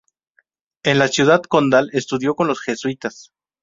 En 0.83 0.97
la 0.97 1.09
Ciudad 1.09 1.43
Condal 1.43 1.91
estudió 1.93 2.33
con 2.35 2.47
los 2.47 2.59
jesuitas. 2.61 3.31